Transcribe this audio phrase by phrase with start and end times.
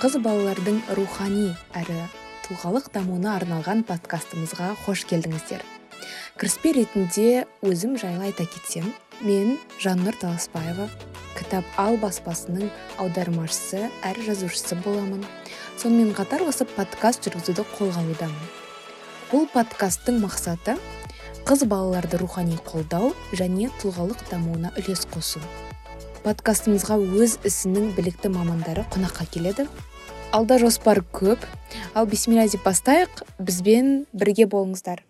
[0.00, 1.96] қыз балалардың рухани әрі
[2.46, 5.60] тұлғалық дамуына арналған подкастымызға қош келдіңіздер.
[6.40, 7.26] Кіріспе ретінде
[7.60, 8.88] өзім жайлы айта кетсем
[9.20, 10.88] мен жаннұр таласбаева
[11.36, 15.20] кітап ал баспасының аудармашысы әрі жазушысы боламын.
[15.76, 18.52] Сонымен қатар осы подкаст жүргізуді қолға алудамын.
[19.28, 20.78] Бұл подкасттың мақсаты
[21.44, 25.44] қыз балаларды рухани қолдау және тұлғалық дамуына үлес қосу.
[26.24, 29.68] Подкастымызға өз ісінің білікті мамандары қонаққа келеді.
[30.32, 31.44] Алда жоспар көп.
[31.94, 35.04] Ал бисмилля деп бастайық бізбен бірге болыңыздар.